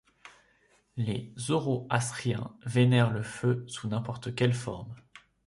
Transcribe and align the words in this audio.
Les 0.97 1.31
zoroastriens 1.37 2.57
vénèrent 2.65 3.11
le 3.11 3.21
feu 3.21 3.63
sous 3.67 3.87
n'importe 3.87 4.33
quelle 4.33 4.55
forme. 4.55 4.95